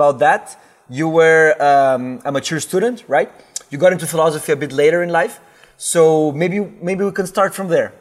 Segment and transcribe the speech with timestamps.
[0.00, 0.56] about that.
[0.88, 3.30] You were um, a mature student, right?
[3.70, 5.40] You got into philosophy a bit later in life,
[5.76, 7.92] so maybe maybe we can start from there.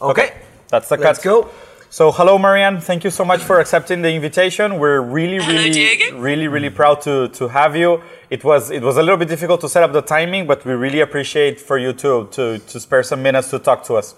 [0.00, 0.28] Okay,
[0.68, 1.04] That's the cut.
[1.06, 1.48] let's go.
[1.94, 2.80] So, hello, Marianne.
[2.80, 4.80] Thank you so much for accepting the invitation.
[4.80, 6.18] We're really, Hello, really, Diego.
[6.18, 8.02] really, really proud to, to have you.
[8.30, 10.72] It was it was a little bit difficult to set up the timing, but we
[10.72, 14.16] really appreciate for you to to to spare some minutes to talk to us.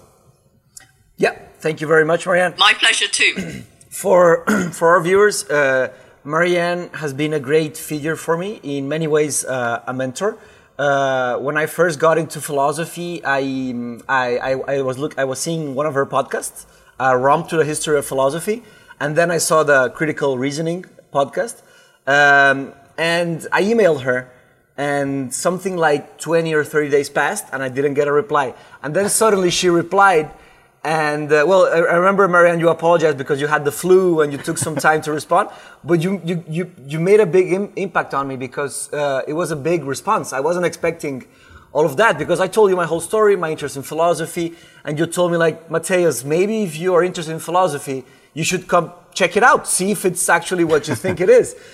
[1.17, 2.55] Yeah, thank you very much, Marianne.
[2.57, 3.33] My pleasure too.
[3.91, 4.43] For
[4.77, 9.45] for our viewers, uh, Marianne has been a great figure for me in many ways,
[9.45, 10.39] uh, a mentor.
[10.79, 13.41] Uh, when I first got into philosophy, I
[14.09, 16.65] I, I, I was look I was seeing one of her podcasts,
[16.99, 18.63] uh, "Romp to the History of Philosophy,"
[18.99, 21.61] and then I saw the Critical Reasoning podcast,
[22.05, 24.31] um, and I emailed her,
[24.77, 28.95] and something like twenty or thirty days passed, and I didn't get a reply, and
[28.95, 30.31] then suddenly she replied.
[30.83, 34.31] And uh, well, I I remember Marianne, you apologized because you had the flu and
[34.31, 35.49] you took some time to respond.
[35.83, 39.33] But you you you, you made a big Im- impact on me because uh, it
[39.33, 40.31] was a big response.
[40.31, 41.25] I wasn't expecting
[41.73, 44.97] all of that because I told you my whole story, my interest in philosophy, and
[44.97, 48.91] you told me like Mateus, maybe if you are interested in philosophy, you should come
[49.13, 51.55] check it out, see if it's actually what you think it is.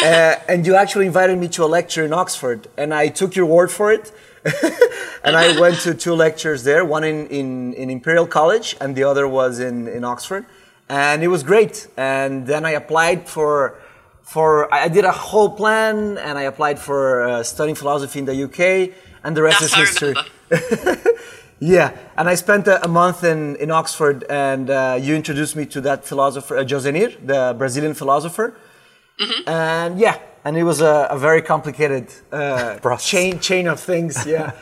[0.00, 3.46] Uh, and you actually invited me to a lecture in Oxford, and I took your
[3.46, 4.12] word for it.
[5.24, 9.04] and I went to two lectures there, one in, in, in Imperial College and the
[9.04, 10.46] other was in, in Oxford.
[10.88, 11.86] And it was great.
[11.96, 13.78] And then I applied for,
[14.22, 18.44] for I did a whole plan and I applied for uh, studying philosophy in the
[18.44, 20.14] UK and the rest That is I history.
[21.64, 25.64] Yeah, and I spent a, a month in, in Oxford, and uh, you introduced me
[25.66, 28.56] to that philosopher, uh, José Nir, the Brazilian philosopher.
[29.46, 34.26] And yeah, and it was a, a very complicated uh, chain chain of things.
[34.26, 34.52] Yeah,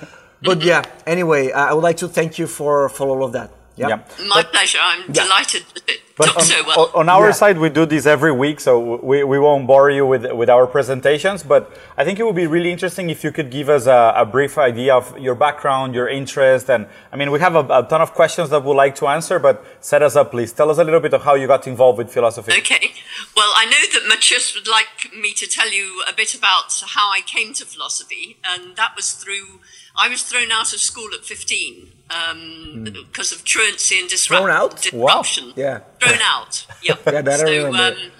[0.42, 0.82] but yeah.
[1.06, 3.50] Anyway, uh, I would like to thank you for for all of that.
[3.76, 3.88] Yeah.
[3.88, 4.26] Yeah.
[4.28, 4.78] My pleasure.
[4.82, 6.90] I'm delighted that it But on, so well.
[6.94, 7.32] on our Yeah.
[7.42, 8.72] side, we do this every week, so
[9.10, 11.42] we, we won't bore you with, with our presentations.
[11.42, 11.62] But
[11.96, 14.58] I think it would be really interesting if you could give us a, a brief
[14.58, 18.12] idea of your background, your interest, and I mean, we have a, a ton of
[18.14, 19.38] questions that we'd like to answer.
[19.38, 20.52] But set us up, please.
[20.52, 22.52] Tell us a little bit of how you got involved with philosophy.
[22.58, 22.92] Okay.
[23.36, 27.10] Well, I know that Matthias would like me to tell you a bit about how
[27.10, 29.60] I came to philosophy, and that was through.
[29.96, 34.50] I was thrown out of school at 15 um, because of truancy and disrupt- Thrown
[34.50, 34.92] out?
[34.92, 35.22] Wow.
[35.56, 35.80] Yeah.
[36.00, 36.66] Thrown out.
[36.82, 37.00] Yep.
[37.06, 38.00] Yeah, that I so, remember.
[38.00, 38.10] Um,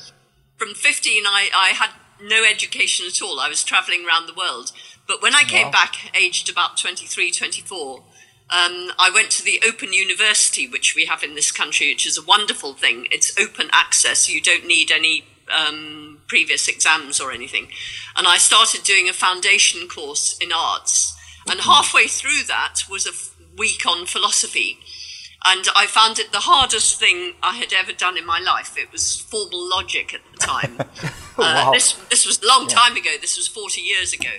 [0.58, 1.90] from 15, I, I had
[2.22, 3.40] no education at all.
[3.40, 4.72] I was traveling around the world.
[5.08, 7.96] But when I came back, aged about 23, 24,
[8.50, 12.18] um, I went to the Open University, which we have in this country, which is
[12.18, 13.06] a wonderful thing.
[13.10, 14.28] It's open access.
[14.28, 17.68] You don't need any um, previous exams or anything.
[18.16, 21.16] And I started doing a foundation course in arts.
[21.48, 23.12] And halfway through that was a
[23.60, 24.78] week on philosophy.
[25.44, 28.76] And I found it the hardest thing I had ever done in my life.
[28.76, 30.78] It was formal logic at the time.
[31.38, 33.10] uh, this, this was a long time ago.
[33.20, 34.36] This was 40 years ago.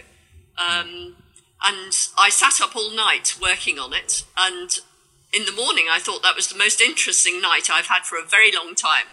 [0.57, 1.15] Um,
[1.63, 4.25] and I sat up all night working on it.
[4.37, 4.69] And
[5.33, 8.25] in the morning, I thought that was the most interesting night I've had for a
[8.25, 9.05] very long time.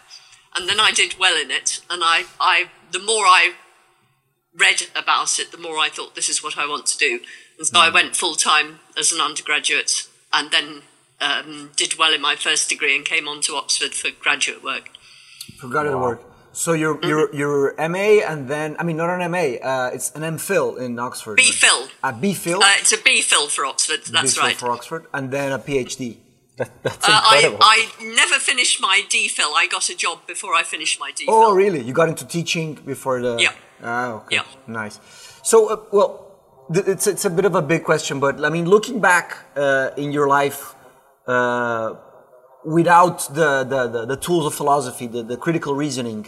[0.57, 1.81] And then I did well in it.
[1.91, 3.53] And I, I the more I
[4.55, 7.21] read about it, the more I thought this is what I want to do.
[7.59, 10.83] And so I went full time as an undergraduate and then
[11.21, 14.91] um, did well in my first degree and came on to Oxford for graduate work.
[15.59, 16.19] Forgot the word.
[16.53, 20.23] So your your your MA and then I mean not an MA, uh, it's an
[20.23, 21.37] MPhil in Oxford.
[21.37, 21.89] B Phil.
[22.03, 22.61] A BPhil.
[22.61, 24.57] Uh, it's a B Phil for Oxford, that's BPhil right.
[24.57, 26.17] for Oxford, and then a PhD.
[26.57, 27.59] That, that's Uh, I, incredible.
[27.63, 29.53] I never finished my D Phil.
[29.55, 31.35] I got a job before I finished my D Phil.
[31.35, 31.81] Oh, really?
[31.81, 33.37] You got into teaching before the?
[33.39, 33.53] Yeah.
[33.83, 34.37] Ah, okay.
[34.37, 34.45] Yeah.
[34.67, 34.99] Nice.
[35.45, 36.28] So, uh, well, th-
[36.71, 40.13] it's it's a bit of a big question, but I mean, looking back uh, in
[40.13, 40.75] your life,
[41.27, 41.95] uh,
[42.65, 46.27] without the, the, the, the tools of philosophy, the, the critical reasoning,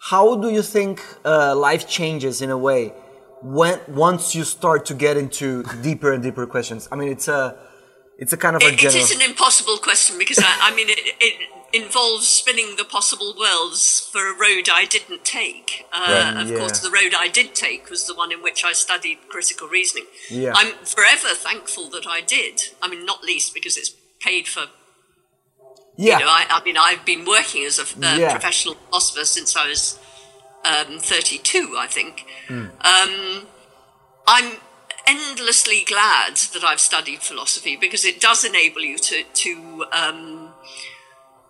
[0.00, 2.92] how do you think uh, life changes in a way
[3.42, 6.88] when once you start to get into deeper and deeper questions?
[6.90, 7.56] I mean, it's a
[8.18, 10.88] it's a kind of a It, it is an impossible question because I, I mean
[10.88, 15.86] it, it involves spinning the possible worlds for a road I didn't take.
[15.92, 16.56] Uh, of yeah.
[16.58, 20.06] course, the road I did take was the one in which I studied critical reasoning.
[20.30, 20.52] Yeah.
[20.56, 22.62] I'm forever thankful that I did.
[22.82, 24.64] I mean, not least because it's paid for.
[25.96, 26.18] yeah.
[26.18, 28.30] You know, I, I mean, I've been working as a uh, Yeah.
[28.32, 29.98] professional philosopher since I was
[30.64, 32.24] um, 32, I think.
[32.48, 32.66] Hmm.
[32.80, 33.46] Um,
[34.26, 34.56] I'm
[35.06, 40.50] endlessly glad that I've studied philosophy because it does enable you to to um,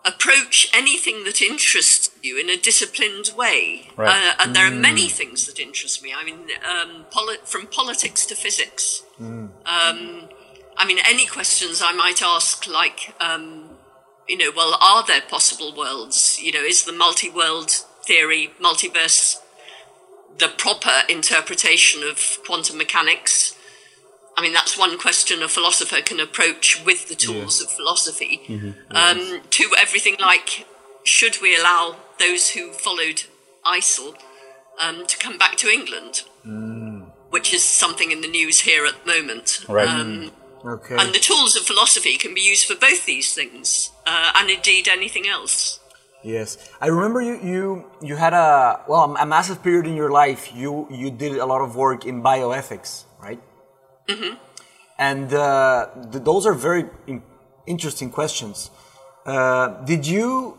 [0.08, 3.90] approach anything that interests you in a disciplined way.
[3.96, 4.08] Right.
[4.10, 6.12] Uh, and there are many things that interest me.
[6.16, 9.02] I mean, um, poli- from politics to physics.
[9.66, 10.28] Um,
[10.76, 13.70] I mean, any questions I might ask, like, um,
[14.28, 16.38] you know, well, are there possible worlds?
[16.40, 17.70] You know, is the multi world
[18.04, 19.36] theory, multiverse,
[20.38, 23.57] the proper interpretation of quantum mechanics?
[24.38, 28.40] I mean, that's one question a philosopher can approach with the tools of philosophy.
[28.92, 30.64] Um, to everything like,
[31.02, 33.24] should we allow those who followed
[33.66, 34.14] ISIL
[34.80, 36.22] um, to come back to England?
[37.30, 39.64] Which is something in the news here at the moment.
[39.68, 39.88] Right.
[39.88, 40.30] Um,
[40.64, 40.96] Okay.
[40.98, 44.88] and the tools of philosophy can be used for both these things, uh, and indeed
[44.88, 45.78] anything else.
[46.24, 47.34] Yes, I remember you.
[47.52, 50.50] You you had a well a massive period in your life.
[50.52, 53.40] You you did a lot of work in bioethics, right?
[54.08, 54.34] Mm-hmm.
[54.98, 57.22] And uh, th- those are very in-
[57.66, 58.70] interesting questions.
[59.26, 60.56] Uh, did you?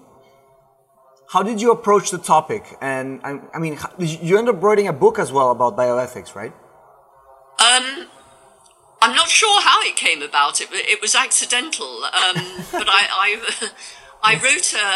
[1.29, 2.63] How did you approach the topic?
[2.81, 6.33] And I, I mean, how, you end up writing a book as well about bioethics,
[6.33, 6.53] right?
[7.59, 8.07] Um,
[9.01, 10.59] I'm not sure how it came about.
[10.59, 12.35] It, it was accidental, um,
[12.71, 13.69] but I, I,
[14.23, 14.87] I wrote a,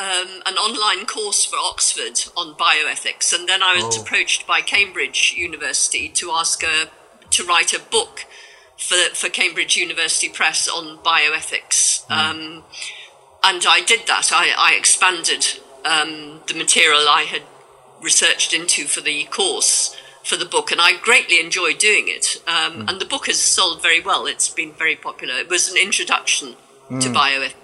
[0.00, 4.02] um, an online course for Oxford on bioethics, and then I was Oh.
[4.02, 6.88] approached by Cambridge University to ask a,
[7.30, 8.26] to write a book
[8.78, 12.04] for for Cambridge University Press on bioethics.
[12.10, 12.64] Um,
[13.42, 14.30] and I did that.
[14.32, 15.46] I, I expanded
[15.84, 17.42] um, the material I had
[18.02, 22.42] researched into for the course for the book, and I greatly enjoyed doing it.
[22.46, 24.26] Um, And the book has sold very well.
[24.26, 25.34] It's been very popular.
[25.34, 26.56] It was an introduction
[26.88, 27.54] to bioethics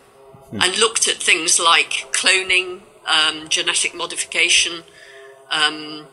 [0.53, 4.85] and looked at things like cloning, um, genetic modification,
[5.51, 6.07] um,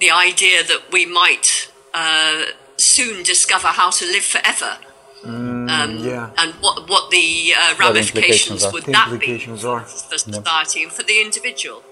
[0.00, 2.42] the idea that we might uh,
[2.78, 4.78] soon discover how to live forever.
[5.24, 6.30] um, yeah.
[6.38, 9.80] And what, what the uh, ramifications would The that be are.
[9.84, 11.82] for society and for the individual?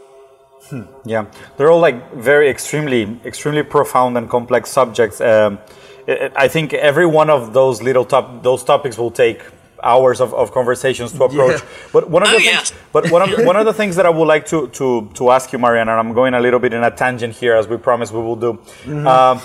[1.05, 5.21] Yeah, they're all like very extremely, extremely profound and complex subjects.
[5.21, 5.59] Um,
[6.37, 9.43] I think every one of those little top, those topics will take
[9.83, 11.61] hours of, of conversations to approach.
[11.61, 11.69] Yeah.
[11.93, 12.57] But one of Oh, the yeah.
[12.59, 15.31] things, but one of one of the things that I would like to to to
[15.31, 17.77] ask you, Mariana, and I'm going a little bit in a tangent here, as we
[17.77, 18.59] promised we will do.
[19.07, 19.41] Um,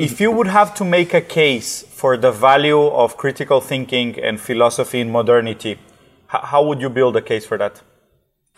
[0.00, 4.40] if you would have to make a case for the value of critical thinking and
[4.40, 5.78] philosophy in modernity, h-
[6.52, 7.82] how would you build a case for that?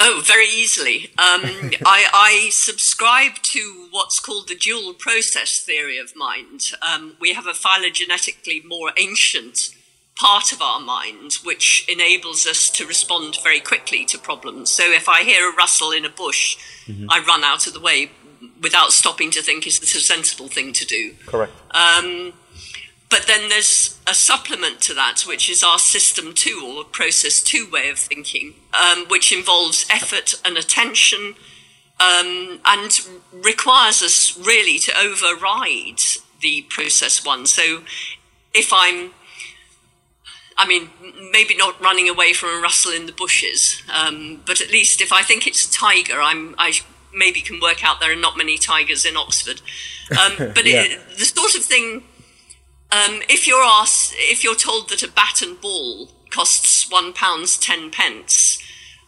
[0.00, 1.06] Oh, very easily.
[1.18, 1.42] Um,
[1.86, 6.72] I, I subscribe to what's called the dual process theory of mind.
[6.82, 9.70] Um, we have a phylogenetically more ancient
[10.16, 14.70] part of our mind which enables us to respond very quickly to problems.
[14.70, 16.56] So if I hear a rustle in a bush,
[17.08, 18.10] I run out of the way
[18.62, 21.14] without stopping to think, is this a sensible thing to do?
[21.26, 21.52] Correct.
[23.10, 27.68] But then there's a supplement to that, which is our system two or process two
[27.70, 31.34] way of thinking, um, which involves effort and attention
[32.00, 32.90] um, and
[33.32, 36.00] requires us really to override
[36.40, 37.46] the process one.
[37.46, 37.82] So
[38.52, 39.12] if I'm
[40.56, 40.90] I mean,
[41.32, 45.12] maybe not running away from a rustle in the bushes, um, but at least if
[45.12, 46.72] I think it's a tiger, I'm I
[47.12, 49.62] maybe can work out there are not many tigers in Oxford.
[50.10, 50.82] Um, but Yeah.
[50.84, 52.04] it, the sort of thing,
[52.92, 57.58] um, if you're asked, if you're told that a bat and ball costs one pounds
[57.58, 58.58] ten pence,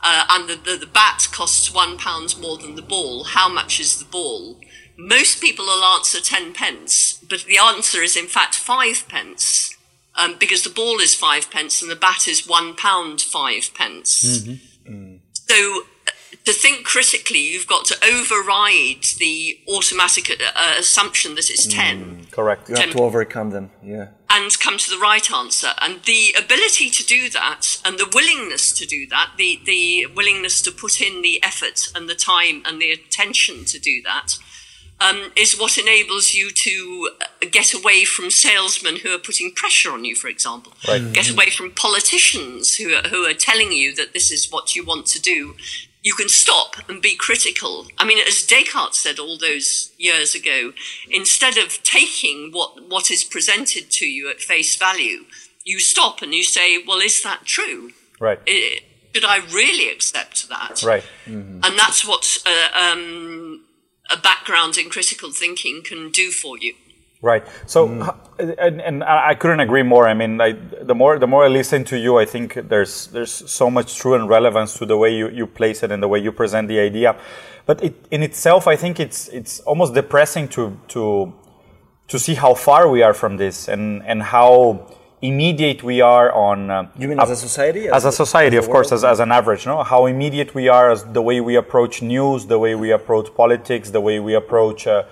[0.03, 3.79] uh, and the, the the bat costs one pound more than the ball, how much
[3.81, 4.59] is the ball?
[4.99, 9.76] Most people will answer ten pence, but the answer is in fact five pence
[10.17, 14.45] um, because the ball is five pence and the bat is one pound five pence.
[15.33, 16.11] So uh,
[16.45, 22.69] to think critically, you've got to override the automatic uh, assumption that it's ten Correct.
[22.69, 23.71] You have to overcome them.
[23.83, 24.09] Yeah.
[24.29, 25.69] and come to the right answer.
[25.81, 30.61] And the ability to do that and the willingness to do that, the, the willingness
[30.63, 34.37] to put in the effort and the time and the attention to do that,
[35.01, 39.93] um, is what enables you to uh, get away from salesmen who are putting pressure
[39.93, 40.73] on you, for example.
[40.89, 41.13] Right.
[41.13, 44.85] Get away from politicians who are, who are telling you that this is what you
[44.85, 45.57] want to do.
[46.03, 47.87] You can stop and be critical.
[47.99, 50.73] I mean, as Descartes said all those years ago,
[51.11, 55.25] instead of taking what, what is presented to you at face value,
[55.65, 57.91] you stop and you say, well, is that true?
[58.21, 58.39] Right.
[58.47, 58.81] I-
[59.17, 60.83] should I really accept that?
[60.83, 61.03] Right.
[61.25, 63.65] And that's what uh, um,
[64.11, 66.75] a background in critical thinking can do for you.
[67.23, 67.47] Right.
[67.67, 68.15] So, mm.
[68.39, 70.07] h- and, and I I couldn't agree more.
[70.07, 73.33] I mean, I, the more the more I listen to you, I think there's there's
[73.51, 76.19] so much true and relevance to the way you, you place it and the way
[76.19, 77.17] you present the idea.
[77.65, 81.33] But it, in itself, I think it's it's almost depressing to to
[82.09, 84.87] to see how far we are from this and and how
[85.23, 86.71] immediate we are on.
[86.71, 87.89] Uh, you mean as a society?
[87.89, 89.83] As, as a society, as of course, as, as an average, no?
[89.83, 93.91] How immediate we are as the way we approach news, the way we approach politics,
[93.91, 95.05] the way we approach uh,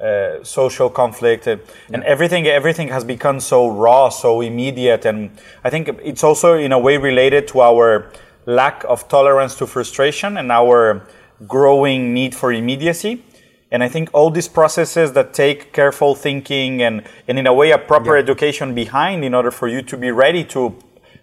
[0.00, 2.00] uh, social conflict, and yeah.
[2.04, 2.46] everything.
[2.46, 5.30] Everything has become so raw, so immediate, and
[5.62, 8.10] I think it's also in a way related to our
[8.46, 11.06] lack of tolerance to frustration and our
[11.46, 13.22] growing need for immediacy.
[13.72, 17.70] And I think all these processes that take careful thinking and, and in a way
[17.70, 18.22] a proper yeah.
[18.22, 20.76] education behind in order for you to be ready to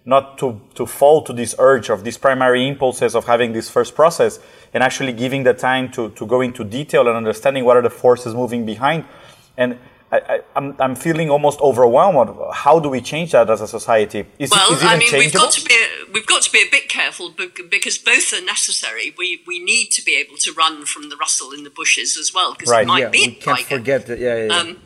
[0.04, 3.94] not to, to fall to this urge of these primary impulses of having this first
[3.94, 4.40] process
[4.74, 7.90] and actually giving the time to, to go into detail and understanding what are the
[7.90, 9.04] forces moving behind.
[9.56, 9.78] And
[10.12, 12.36] I, am I'm, I'm feeling almost overwhelmed.
[12.52, 14.26] How do we change that as a society?
[14.38, 16.70] Is well, it, I mean, we've got to be a, we've got to be a
[16.70, 17.32] bit careful
[17.70, 19.14] because both are necessary.
[19.16, 22.34] We we need to be able to run from the rustle in the bushes as
[22.34, 22.82] well because right.
[22.82, 23.78] it might yeah, be we can't tiger.
[23.78, 24.18] forget that.
[24.18, 24.46] Yeah, yeah.
[24.46, 24.56] yeah.
[24.56, 24.80] Um,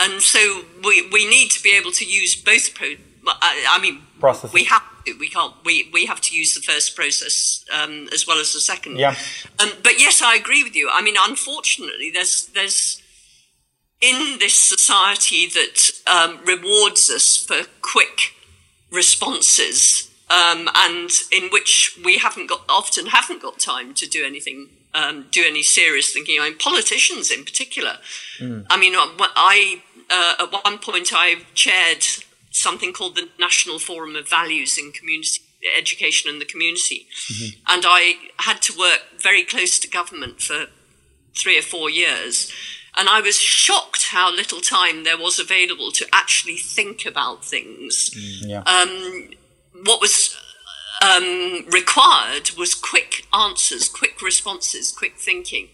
[0.00, 2.74] and so we we need to be able to use both.
[2.74, 2.96] Pro-
[3.28, 4.52] I, I mean, Processes.
[4.52, 5.16] we have to.
[5.18, 5.54] We can't.
[5.64, 8.98] We we have to use the first process um, as well as the second.
[8.98, 9.14] Yeah.
[9.60, 10.90] Um, but yes, I agree with you.
[10.92, 13.00] I mean, unfortunately, there's there's
[14.06, 18.34] in this society that um, rewards us for quick
[18.90, 24.68] responses um, and in which we haven't got often haven't got time to do anything
[24.94, 27.98] um, do any serious thinking I mean politicians in particular
[28.38, 28.64] mm.
[28.70, 32.04] I mean I uh, at one point I chaired
[32.50, 35.40] something called the National Forum of Values in Community
[35.76, 37.58] Education and the Community mm-hmm.
[37.68, 40.66] and I had to work very close to government for
[41.36, 42.52] three or four years
[42.96, 48.10] and I was shocked how little time there was available to actually think about things.
[48.10, 48.60] Mm, yeah.
[48.60, 49.30] Um,
[49.84, 50.36] what was
[51.02, 55.68] um, required was quick answers, quick responses, quick thinking.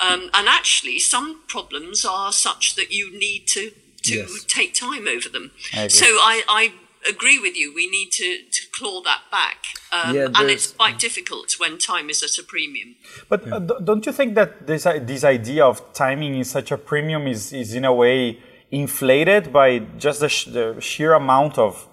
[0.00, 3.70] Um, and actually, some problems are such that you need to,
[4.02, 4.44] to yes.
[4.44, 5.52] take time over them.
[5.72, 6.72] I so I, I
[7.08, 7.74] agree with you.
[7.74, 9.64] We need to, to claw that back.
[9.92, 12.96] Um, yeah, and it's quite difficult when time is at a premium.
[13.28, 16.78] But uh, don't you think that this, uh, this idea of timing in such a
[16.78, 21.88] premium is, is in a way inflated by just the, sh- the sheer amount of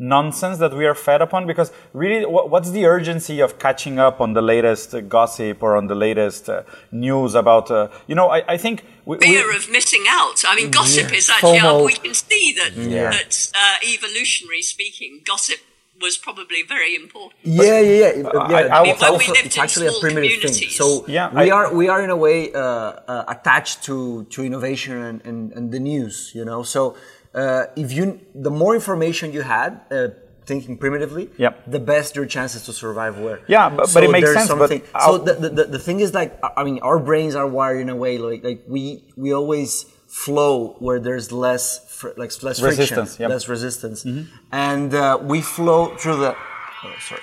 [0.00, 4.32] nonsense that we are fed upon because really what's the urgency of catching up on
[4.32, 8.56] the latest gossip or on the latest uh, news about uh, you know I, I
[8.56, 11.18] think we, fear we, of missing out i mean gossip yeah.
[11.18, 13.10] is actually uh, we can see that yeah.
[13.10, 15.60] that uh, evolutionary speaking gossip
[16.00, 17.40] was probably very important.
[17.42, 18.12] Yeah, yeah, yeah.
[18.16, 18.38] yeah.
[18.38, 20.70] I, I, it's, also, it's actually a primitive thing.
[20.70, 24.42] So yeah, we I, are we are in a way uh, uh, attached to to
[24.42, 26.32] innovation and, and, and, the news.
[26.34, 26.96] You know, so
[27.34, 29.80] uh, if you the more information you had.
[29.90, 30.08] Uh,
[30.46, 31.62] thinking primitively, yep.
[31.66, 33.40] the best your chances to survive were.
[33.46, 34.48] Yeah, but, so but it makes sense.
[34.48, 37.88] Something, so the, the, the thing is like I mean our brains are wired in
[37.88, 43.10] a way like like we we always flow where there's less fr- like less resistance,
[43.10, 43.30] friction, yep.
[43.30, 44.34] less resistance, mm-hmm.
[44.50, 46.36] and uh, we flow through the.
[46.84, 47.22] Oh, sorry.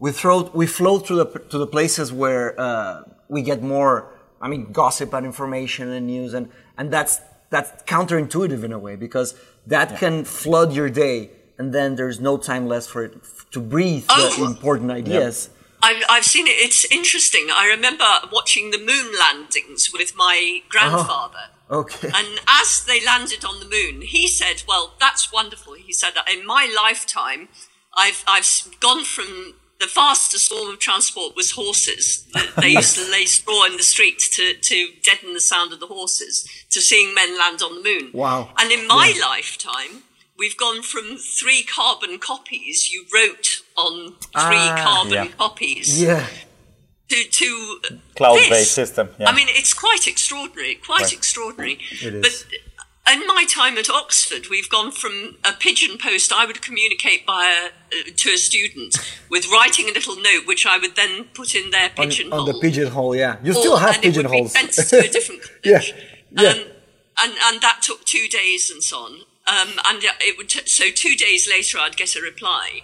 [0.00, 4.10] We throw we flow through the to the places where uh, we get more.
[4.40, 7.20] I mean, gossip and information and news, and and that's
[7.54, 9.34] that's counterintuitive in a way because
[9.66, 9.98] that yeah.
[9.98, 13.14] can flood your day and then there's no time left for it
[13.52, 14.34] to breathe oh.
[14.36, 15.48] the important ideas.
[15.48, 15.54] Yep.
[15.86, 16.56] I've, I've seen it.
[16.66, 17.48] It's interesting.
[17.52, 21.44] I remember watching the moon landings with my grandfather.
[21.70, 22.08] Oh, okay.
[22.08, 26.30] And as they landed on the moon, he said, "Well, that's wonderful." He said, that
[26.30, 27.48] "In my lifetime,
[27.96, 28.48] I've I've
[28.80, 32.26] gone from the fastest form of transport was horses.
[32.60, 35.86] They used to lay straw in the streets to, to deaden the sound of the
[35.86, 38.10] horses, to seeing men land on the moon.
[38.12, 38.50] Wow.
[38.58, 39.26] And in my yeah.
[39.26, 40.04] lifetime,
[40.38, 45.28] we've gone from three carbon copies you wrote on three ah, carbon yeah.
[45.36, 46.02] copies.
[46.02, 46.26] Yeah.
[47.10, 47.80] To, to
[48.16, 49.10] cloud-based system.
[49.18, 49.28] Yeah.
[49.28, 50.76] I mean, it's quite extraordinary.
[50.76, 51.12] Quite right.
[51.12, 51.78] extraordinary.
[52.02, 52.22] It is.
[52.22, 52.60] But
[53.12, 57.68] in my time at Oxford, we've gone from a pigeon post I would communicate by
[57.92, 58.96] a, uh, to a student
[59.28, 62.40] with writing a little note, which I would then put in their pigeonhole.
[62.40, 63.36] On, on the pigeonhole, yeah.
[63.42, 64.52] You or, still have pigeonholes.
[64.52, 65.94] sent to a different college.
[66.32, 66.42] yeah.
[66.42, 66.50] yeah.
[66.50, 66.58] Um,
[67.20, 69.12] and, and that took two days and so on.
[69.46, 72.80] Um, and it would t- so two days later, I'd get a reply.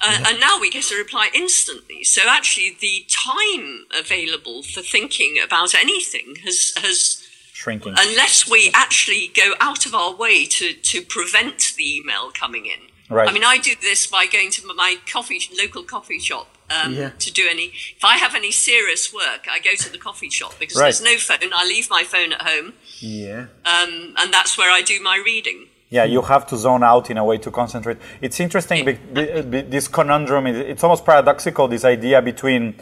[0.00, 0.30] Uh, yeah.
[0.30, 2.02] And now we get a reply instantly.
[2.02, 7.21] So actually, the time available for thinking about anything has has
[7.62, 7.94] shrinking.
[7.96, 12.80] Unless we actually go out of our way to, to prevent the email coming in.
[13.08, 13.28] Right.
[13.28, 17.10] I mean, I do this by going to my coffee local coffee shop um, yeah.
[17.18, 17.72] to do any.
[17.96, 20.84] If I have any serious work, I go to the coffee shop because right.
[20.84, 21.52] there's no phone.
[21.54, 22.72] I leave my phone at home.
[23.00, 23.46] Yeah.
[23.64, 25.68] Um, and that's where I do my reading.
[25.90, 27.98] Yeah, you have to zone out in a way to concentrate.
[28.22, 28.98] It's interesting.
[29.12, 30.46] this conundrum.
[30.46, 31.68] It's almost paradoxical.
[31.68, 32.76] This idea between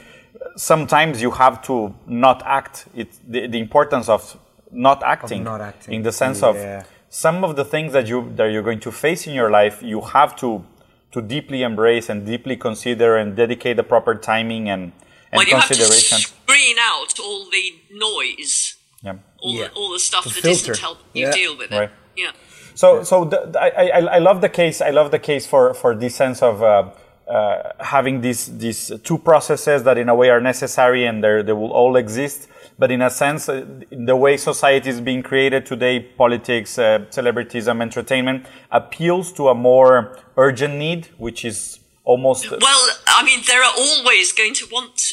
[0.57, 2.87] sometimes you have to not act.
[2.95, 4.39] It's the, the importance of
[4.73, 5.95] not acting, not acting.
[5.95, 6.49] in the sense yeah.
[6.79, 9.83] of some of the things that you that you're going to face in your life,
[9.83, 10.65] you have to
[11.13, 14.83] to deeply embrace and deeply consider and dedicate the proper timing and,
[15.33, 16.19] and well, you consideration.
[16.19, 19.15] have to screen out all the noise, yeah.
[19.41, 19.65] all, Yeah.
[19.69, 20.71] The, all the stuff The that filter.
[20.73, 21.33] not helping you Yeah.
[21.33, 21.77] deal with it.
[21.79, 21.91] Right.
[22.17, 22.31] Yeah.
[22.75, 24.81] So, so the, the- I, I, I love the case.
[24.81, 26.91] I love the case for, for this sense of uh,
[27.29, 31.53] uh, having these these two processes that, in a way, are necessary and they they
[31.53, 32.49] will all exist.
[32.81, 37.01] But in a sense, uh, in the way society is being created today, politics, uh,
[37.11, 43.63] celebritism, entertainment appeals to a more urgent need, which is almost Well, I mean, there
[43.63, 45.13] are always going to want.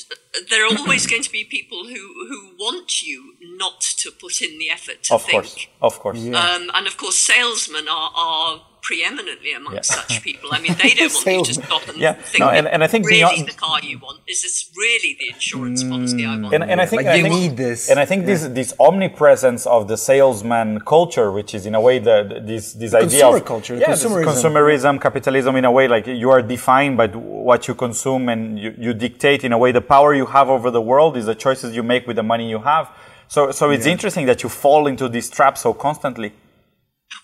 [0.49, 4.57] There are always going to be people who who want you not to put in
[4.59, 5.33] the effort to of think.
[5.33, 6.19] course, of course.
[6.25, 10.49] Um, and of course, salesmen are, are preeminently amongst such people.
[10.53, 11.65] I mean, they don't want you to Salesmen.
[11.65, 14.19] stop and Yeah, think, no, and- and I think really beyond- the car you want
[14.27, 16.41] is this really the insurance policy I mm.
[16.43, 16.53] want?
[16.55, 17.89] and, and I think Like, I you think- need this.
[17.89, 21.99] and I think this this omnipresence of the salesman culture, which is in a way
[21.99, 24.25] the, the- this this idea consumer of culture, yeah, consumerism.
[24.31, 28.73] consumerism, capitalism, in a way like you are defined by what you consume and you,
[28.85, 31.75] you dictate in a way the power you have over the world is the choices
[31.75, 32.85] you make with the money you have.
[33.27, 36.31] So so it's interesting that you fall into this trap so constantly.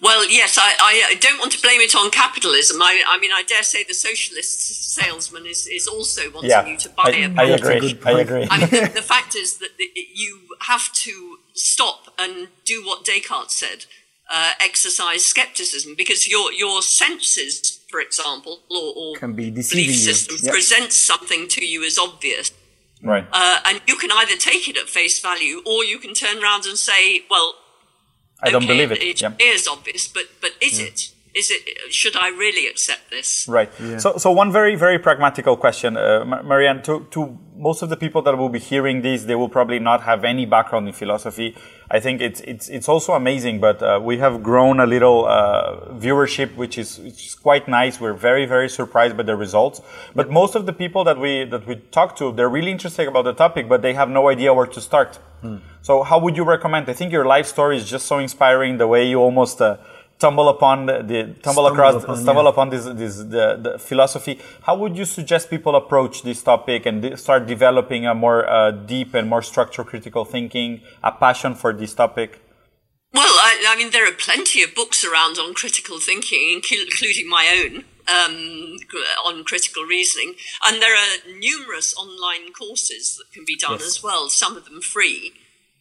[0.02, 0.74] Well, yes, I,
[1.12, 2.82] I don't want to blame it on capitalism.
[2.82, 6.78] I, I mean, I dare say the socialist salesman is, is also wanting Yeah, you
[6.80, 7.64] to buy I, a I product.
[7.64, 8.00] agree.
[8.06, 8.48] I agree.
[8.50, 13.06] I mean, the, the fact is that the, you have to stop and do what
[13.06, 13.86] Descartes said:
[14.32, 20.00] uh, exercise skepticism, because your your senses, for example, or, or Can be deceiving belief
[20.00, 20.52] system Yep.
[20.54, 22.52] presents something to you as obvious,
[23.04, 23.26] right.
[23.32, 26.66] uh, and you can either take it at face value, or you can turn around
[26.66, 27.56] and say, "Well,
[28.44, 29.02] I don't okay, believe it.
[29.02, 29.30] It Yeah.
[29.30, 30.98] appears obvious, but but is it?
[31.34, 31.62] Is it?
[31.92, 33.70] Should I really accept this?" Right.
[33.98, 36.82] So, so one very, very pragmatical question, uh, Marianne.
[36.84, 37.20] To, to
[37.58, 40.46] most of the people that will be hearing this, they will probably not have any
[40.46, 41.56] background in philosophy.
[41.94, 45.94] I think it's it's it's also amazing, but uh, we have grown a little uh,
[45.94, 48.00] viewership, which is which is quite nice.
[48.00, 49.80] We're very, very surprised by the results.
[50.16, 53.26] But most of the people that we that we talk to, they're really interested about
[53.26, 55.20] the topic, but they have no idea where to start.
[55.82, 56.90] So, how would you recommend?
[56.90, 58.78] I think your life story is just so inspiring.
[58.78, 59.78] The way you almost uh,
[60.24, 62.54] tumble upon the, the tumble Stumble across upon, stumble yeah.
[62.54, 64.34] upon this this the, the philosophy.
[64.68, 68.72] How would you suggest people approach this topic and de- start developing a more uh,
[68.94, 70.70] deep and more structural critical thinking,
[71.10, 72.30] a passion for this topic?
[73.20, 77.46] Well, I, I mean, there are plenty of books around on critical thinking, including my
[77.60, 77.74] own
[78.14, 78.36] um,
[79.28, 80.32] on critical reasoning,
[80.66, 81.14] and there are
[81.48, 83.88] numerous online courses that can be done Yes.
[83.92, 84.30] as well.
[84.30, 85.34] Some of them free.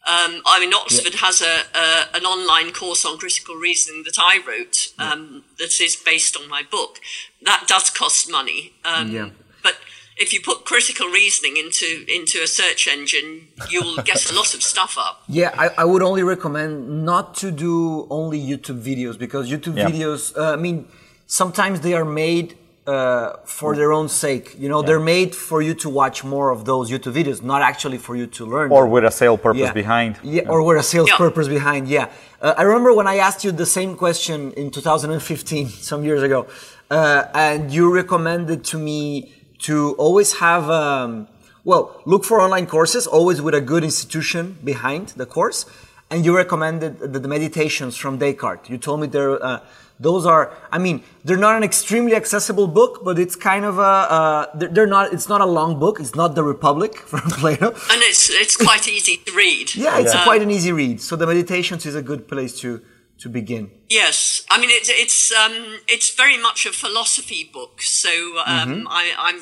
[0.04, 4.40] Um, I mean, Oxford has a, a an online course on critical reasoning that I
[4.46, 6.98] wrote um, that is based on my book.
[7.42, 9.28] That does cost money, um, Yeah.
[9.62, 9.76] but
[10.16, 14.62] if you put critical reasoning into into a search engine, you'll get a lot of
[14.62, 15.22] stuff up.
[15.28, 19.88] Yeah, I, I would only recommend not to do only YouTube videos because YouTube Yeah.
[19.88, 20.88] videos, uh, I mean,
[21.26, 22.56] sometimes they are made
[22.87, 24.57] uh, for their own sake.
[24.59, 27.99] You know, they're made for you to watch more of those YouTube videos, not actually
[27.99, 28.71] for you to learn.
[28.73, 29.73] Or with a sale purpose yeah.
[29.73, 30.18] behind?
[30.23, 31.16] Yeah, or with a sales Yeah.
[31.16, 31.88] purpose behind.
[31.88, 32.09] Yeah,
[32.40, 36.47] uh, I remember when I asked you the same question in 2015, some years ago,
[36.90, 40.68] uh, and you recommended to me to always have.
[40.68, 41.29] Um,
[41.64, 45.64] well, look for online courses, always with a good institution behind the course.
[46.11, 48.68] And you recommended the, the meditations from Descartes.
[48.68, 49.61] You told me there, uh,
[50.02, 50.44] those are.
[50.70, 53.92] I mean, they're not an extremely accessible book, but it's kind of a.
[54.16, 55.12] Uh, they're, they're not.
[55.14, 56.00] It's not a long book.
[56.00, 57.68] It's not the Republic from Plato.
[57.92, 59.66] and it's it's quite easy to read.
[59.86, 61.00] Yeah, it's Um, quite an easy read.
[61.00, 62.80] So the meditations is a good place to
[63.22, 63.70] to begin.
[63.88, 65.54] Yes, I mean it's it's um,
[65.94, 67.74] it's very much a philosophy book.
[67.82, 68.10] So
[68.44, 68.88] um, Mm-hmm.
[68.88, 69.38] I, I'm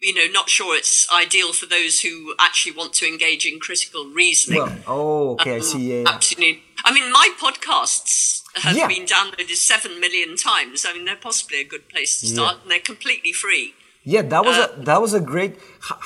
[0.00, 4.02] you know not sure it's ideal for those who actually want to engage in critical
[4.22, 4.60] reasoning.
[4.62, 5.82] Well, oh, okay, I see.
[5.90, 6.14] Yeah, yeah.
[6.14, 6.62] Absolutely.
[6.88, 8.88] I mean, my podcasts have Yeah.
[8.94, 10.78] been downloaded seven million times.
[10.86, 13.66] I mean, they're possibly a good place to start, and they're completely free.
[14.14, 15.52] Yeah, that was Uh, a that was a great.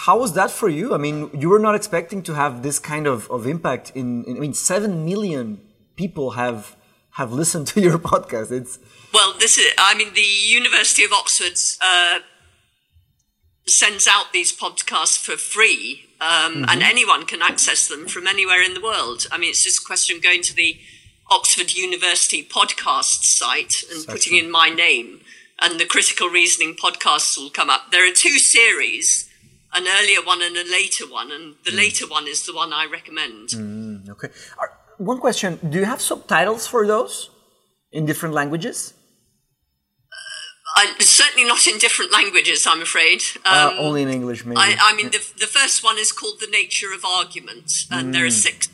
[0.07, 0.87] How was that for you?
[0.97, 3.85] I mean, you were not expecting to have this kind of, of impact.
[4.01, 5.47] In, in I mean, seven million
[6.03, 6.61] people have
[7.21, 8.49] have listened to your podcast.
[8.61, 8.75] It's
[9.17, 9.67] Well, this is.
[9.91, 11.57] I mean, the University of Oxford
[11.91, 12.17] uh,
[13.67, 15.83] sends out these podcasts for free,
[16.23, 16.83] um, and mm-hmm.
[16.83, 19.27] anyone can access them from anywhere in the world.
[19.33, 20.79] I mean, it's just a question of going to the
[21.33, 25.23] Oxford University podcast site and putting in my name,
[25.61, 27.91] and the critical reasoning podcasts will come up.
[27.91, 29.29] There are two series.
[29.75, 31.79] An earlier one and a later one, and the mm.
[31.79, 33.49] later one is the one I recommend.
[33.49, 34.29] Mm, okay.
[34.61, 34.67] Uh,
[34.99, 37.31] one question: Do you have subtitles for those
[37.91, 38.93] in different languages?
[40.75, 43.23] I, certainly not in different languages, I'm afraid.
[43.45, 44.59] Uh, Um, only in English, maybe.
[44.59, 48.25] I, I mean, the, the first one is called The Nature of Argument, and there
[48.25, 48.69] are six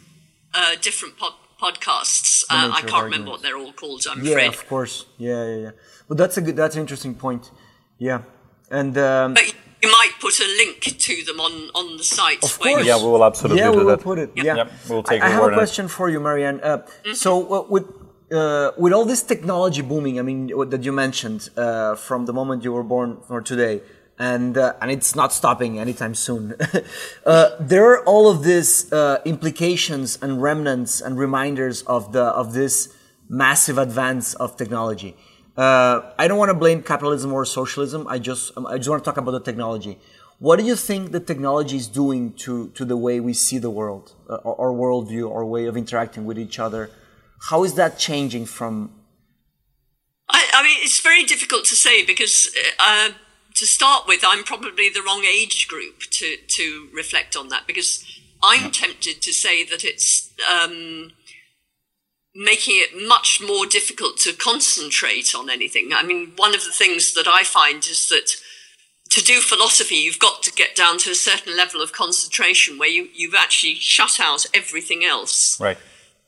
[0.55, 2.45] uh, different pod, podcasts.
[2.49, 4.05] Uh, I can't remember what they're all called.
[4.11, 4.49] I'm yeah, afraid.
[4.49, 5.07] of course.
[5.19, 5.71] Yeah, yeah, yeah.
[6.09, 6.57] But that's a good.
[6.57, 7.51] That's an interesting point.
[7.99, 8.23] Yeah,
[8.71, 12.43] and um, But you might put a link to them on, on the site.
[12.45, 12.85] Of course.
[12.87, 14.05] Yeah, we will absolutely yeah, do we will that.
[14.05, 14.31] put it.
[14.37, 14.45] Yep.
[14.47, 15.57] Yeah, Yep, we'll take I, I your have a on it.
[15.57, 16.61] question for you, Marianne.
[16.63, 17.13] Uh, Mm-hmm.
[17.15, 17.85] So uh, with
[18.33, 22.65] uh, with all this technology booming, I mean that you mentioned uh, from the moment
[22.65, 23.81] you were born or today,
[24.19, 26.55] and uh, and it's not stopping anytime soon.
[27.27, 32.53] uh, there are all of these uh, implications and remnants and reminders of the of
[32.53, 32.95] this
[33.29, 35.17] massive advance of technology.
[35.57, 38.07] Uh, I don't want to blame capitalism or socialism.
[38.09, 39.99] I just I just want to talk about the technology.
[40.39, 43.71] What do you think the technology is doing to, to the way we see the
[43.71, 46.91] world, our worldview, our way of interacting with each other?
[47.43, 48.93] How is that changing from?
[50.29, 52.49] I, I mean, it's very difficult to say because
[52.79, 53.11] uh,
[53.55, 58.05] to start with, I'm probably the wrong age group to, to reflect on that because
[58.43, 61.13] I'm tempted to say that it's um,
[62.35, 65.91] making it much more difficult to concentrate on anything.
[65.95, 68.31] I mean, one of the things that I find is that
[69.11, 72.89] to do philosophy, you've got to get down to a certain level of concentration where
[72.89, 75.59] you, you've actually shut out everything else.
[75.59, 75.79] Right.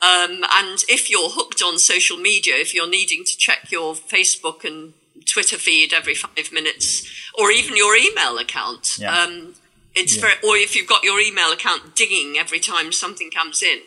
[0.02, 4.64] Um, and if you're hooked on social media, if you're needing to check your Facebook
[4.64, 4.94] and
[5.26, 7.06] Twitter feed every five minutes,
[7.38, 9.14] or even your email account, Yeah.
[9.22, 9.54] um,
[9.94, 13.80] it's very, or if you've got your email account dinging every time something comes in,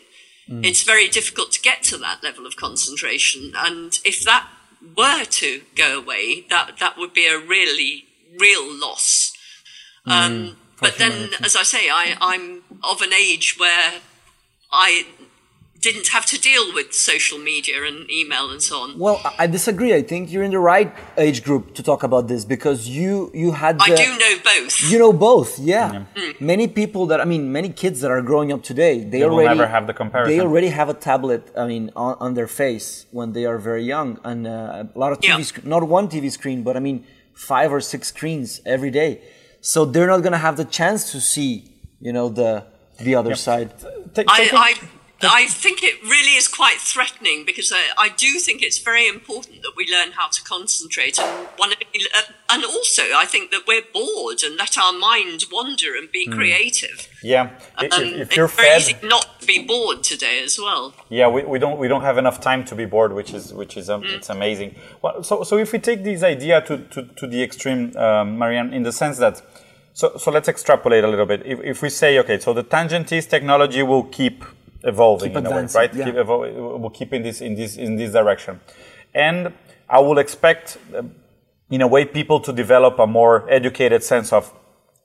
[0.46, 3.52] it's very difficult to get to that level of concentration.
[3.56, 4.46] And if that
[4.94, 8.04] were to go away, that that would be a really
[8.38, 9.32] real loss.
[10.04, 14.02] Um, but then, as I say, I, I'm of an age where
[14.70, 15.06] I
[15.86, 18.88] didn't have to deal with social media and email and so on.
[19.06, 19.92] Well, I- I disagree.
[20.00, 20.90] I think you're in the right
[21.26, 23.10] age group to talk about this because you
[23.42, 23.74] you had.
[23.88, 24.74] I do know both.
[24.90, 25.88] You know both, yeah.
[26.52, 29.48] Many people that I mean, many kids that are growing up today, they, will already
[29.58, 30.30] never have the comparison.
[30.30, 31.42] They already have a tablet.
[31.62, 32.86] I mean, on, on their face
[33.18, 35.48] when they are very young, and uh, a lot of TV, Yeah.
[35.50, 36.98] sc- not one TV screen, but I mean,
[37.52, 39.10] five or six screens every day.
[39.72, 41.50] So they're not gonna have the chance to see,
[42.06, 42.50] you know, the
[43.06, 43.68] the other side.
[44.16, 44.74] Take- I,
[45.26, 49.62] I think it really is quite threatening because I, I do think it's very important
[49.62, 53.82] that we learn how to concentrate and one uh, and also I think that we're
[53.92, 57.08] bored and let our mind wander and be creative.
[57.22, 57.50] yeah.
[57.80, 60.94] If, Um, if it's you're very fed, easy not to be bored today as well.
[61.08, 63.76] Yeah, we, we don't we don't have enough time to be bored, which is which
[63.76, 64.74] is um, it's amazing.
[65.02, 68.72] Well, so so if we take this idea to to, to the extreme, um, Marianne,
[68.72, 69.42] in the sense that
[69.92, 71.42] so so let's extrapolate a little bit.
[71.44, 74.44] If, if we say okay, so the tangent is technology will keep
[74.84, 75.94] evolving Keep in a way, right?
[75.94, 76.04] yeah.
[76.04, 78.60] Keep will keep in this in this in this direction,
[79.14, 79.52] and
[79.88, 80.78] I will expect.
[81.70, 84.52] In a way, people to develop a more educated sense of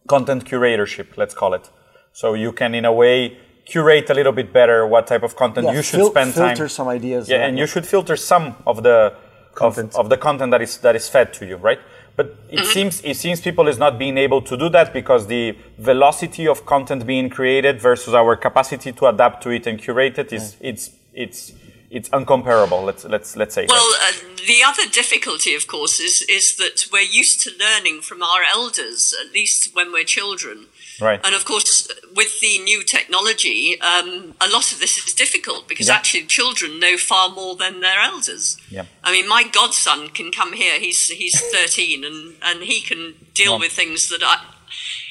[0.07, 1.69] content curatorship, let's call it.
[2.11, 5.67] So you can, in a way, curate a little bit better what type of content
[5.67, 6.55] Yeah, you should fil- spend time.
[6.55, 7.45] filter some ideas, Yeah, yeah.
[7.47, 9.13] and you should filter some of the
[9.55, 9.93] Content.
[9.95, 11.79] Of, of the content that is that is fed to you, right?
[12.19, 12.65] But it mm-hmm.
[12.65, 16.65] seems it seems people is not being able to do that because the velocity of
[16.65, 20.91] content being created versus our capacity to adapt to it and curate it is it's
[21.13, 21.53] it's
[21.89, 22.85] it's uncomparable.
[22.85, 23.65] Let's let's let's say.
[23.67, 24.11] Well, uh,
[24.47, 29.13] the other difficulty, of course, is is that we're used to learning from our elders,
[29.25, 30.67] at least when we're children.
[31.01, 31.19] Right.
[31.23, 35.87] And of course, with the new technology, um, a lot of this is difficult because
[35.87, 35.95] Yeah.
[35.95, 38.57] actually children know far more than their elders.
[38.69, 38.85] Yeah.
[39.03, 40.79] I mean, my godson can come here.
[40.79, 43.59] He's he's 13, and and he can deal Yeah.
[43.59, 44.35] with things that I,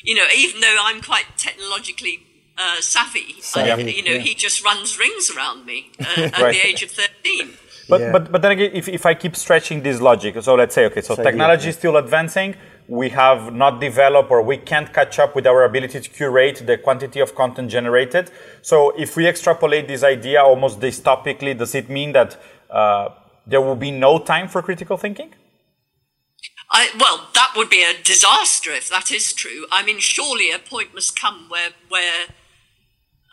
[0.04, 2.24] you know, even though I'm quite technologically.
[2.60, 4.18] Uh, savvy, I- you know, yeah.
[4.18, 6.54] he just runs rings around me uh, at Right.
[6.54, 7.50] the age of 13.
[7.88, 8.12] But, Yeah.
[8.12, 11.00] but, but then again, if, if I keep stretching this logic, so let's say, okay,
[11.00, 12.56] so So, technology yeah, is still advancing.
[12.88, 16.76] We have not developed or we can't catch up with our ability to curate the
[16.78, 18.30] quantity of content generated.
[18.62, 22.36] So if we extrapolate this idea almost dystopically, does it mean that
[22.70, 23.10] uh,
[23.46, 25.30] there will be no time for critical thinking?
[26.70, 29.66] I, well, that would be a disaster if that is true.
[29.72, 32.26] I mean, surely a point must come where where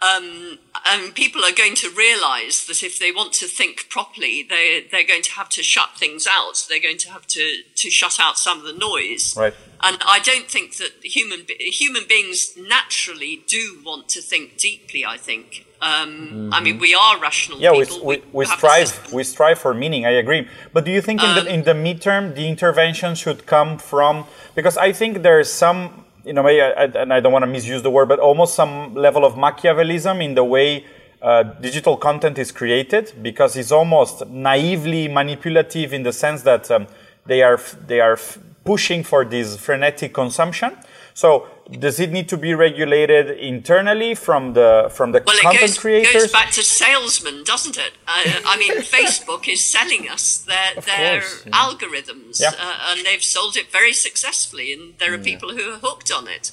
[0.05, 0.59] um,
[0.91, 5.07] um, people are going to realise that if they want to think properly, they they're
[5.07, 6.65] going to have to shut things out.
[6.69, 9.35] They're going to have to to shut out some of the noise.
[9.37, 9.53] Right.
[9.81, 15.05] And I don't think that human human beings naturally do want to think deeply.
[15.05, 15.65] I think.
[15.81, 18.05] Um, I mean, we are rational Yeah, we, people.
[18.05, 20.05] we, we have strive we strive for meaning.
[20.05, 20.47] I agree.
[20.73, 24.77] But do you think in the in the midterm the intervention should come from because
[24.77, 27.81] I think there is some you know maybe I, and I don't want to misuse
[27.81, 30.85] the word, but almost some level of Machiavellism in the way
[31.21, 36.87] uh, digital content is created because it's almost naively manipulative in the sense that um,
[37.25, 38.19] they are they are
[38.63, 40.75] pushing for this frenetic consumption.
[41.13, 45.77] So does it need to be regulated internally from the from the Well, it goes,
[45.79, 46.13] creators?
[46.13, 47.93] goes back to salesmen, doesn't it?
[48.07, 51.51] Uh, I mean, Facebook is selling us their their course, yeah.
[51.51, 52.51] algorithms, Yeah.
[52.59, 56.27] uh, and they've sold it very successfully, and there are people who are hooked on
[56.27, 56.51] it.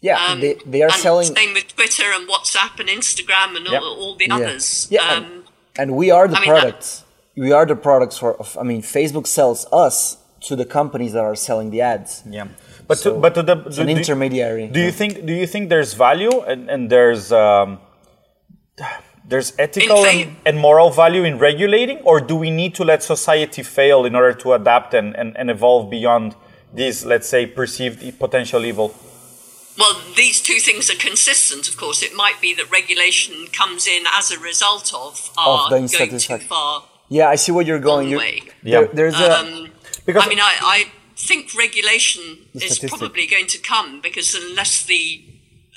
[0.00, 1.26] Yeah, Um, they, they are and selling.
[1.34, 3.80] Same with Twitter and WhatsApp and Instagram and all, Yeah.
[4.02, 4.34] all the Yeah.
[4.36, 4.88] others.
[4.90, 5.44] Yeah, Um, and,
[5.78, 7.02] and we are the I mean, that- products.
[7.36, 8.30] we are the products for.
[8.60, 12.22] I mean, Facebook sells us to the companies that are selling the ads.
[12.28, 12.46] Yeah,
[12.92, 14.64] but So, to, but to the It's do- an do- intermediary.
[14.76, 17.68] Do you think do you think there's value and, and there's um,
[19.30, 23.62] there's ethical and, and moral value in regulating, or do we need to let society
[23.62, 26.34] fail in order to adapt and, and, and evolve beyond
[26.74, 28.88] this, let's say, perceived potential evil?
[29.78, 32.02] Well, these two things are consistent, of course.
[32.02, 36.38] It might be that regulation comes in as a result of our the going too
[36.38, 38.08] far Yeah, I see what you're going.
[38.08, 38.22] You're.
[38.24, 38.42] Yeah.
[38.62, 39.30] there- there's a.
[39.40, 39.70] Um,
[40.04, 40.78] Because I mean, I, I
[41.28, 42.22] think regulation
[42.54, 45.22] is probably going to come because unless the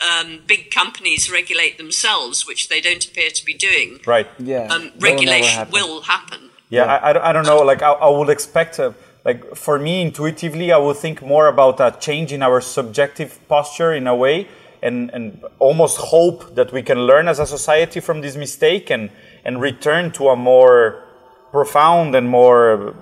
[0.09, 4.27] um, big companies regulate themselves, which they don't appear to be doing, right?
[4.39, 4.63] yeah.
[4.63, 5.73] um, that will never regulation happen.
[5.73, 6.39] will happen.
[6.69, 7.59] Yeah, I, I, don't- I don't know.
[7.59, 8.91] Like I, I would expect, uh,
[9.23, 13.93] like for me intuitively, I would think more about a change in our subjective posture
[13.93, 14.47] in a way,
[14.81, 19.09] and and almost hope that we can learn as a society from this mistake and
[19.45, 21.03] and return to a more
[21.51, 22.95] profound and more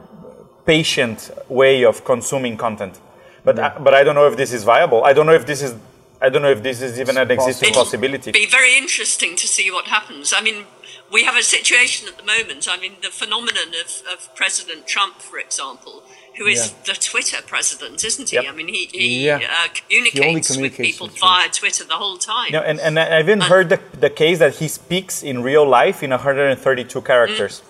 [0.66, 3.00] patient way of consuming content.
[3.44, 5.04] But I, but I don't know if this is viable.
[5.04, 5.76] I don't know if this is.
[6.22, 8.32] I don't know if this is even an existing It'll possibility.
[8.32, 10.34] be very interesting to see what happens.
[10.34, 10.64] I mean,
[11.12, 12.66] we have a situation at the moment.
[12.70, 16.02] I mean, the phenomenon of, of President Trump, for example,
[16.38, 16.94] who is Yeah.
[16.94, 18.38] the Twitter president, isn't he?
[18.38, 18.46] Yep.
[18.48, 19.36] I mean, he, he Yeah.
[19.36, 22.54] uh, communicates, with people via Twitter the whole time.
[22.54, 26.02] Yeah, and, and I even heard the, the case that he speaks in real life
[26.04, 27.62] in 132 characters.